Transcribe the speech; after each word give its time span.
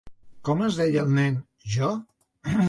Com 0.47 0.63
es 0.67 0.79
deia 0.79 1.03
el 1.09 1.11
nen, 1.19 1.37
Jo? 1.75 1.93